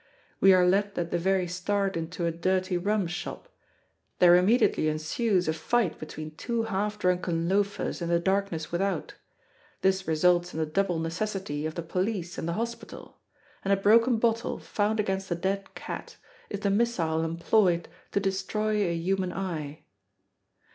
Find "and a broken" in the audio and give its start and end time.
13.63-14.17